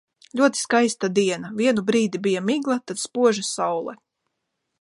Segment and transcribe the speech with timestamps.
[0.39, 3.99] Ļoti skaista diena– vienu brīdi bija migla, tad spoža saule.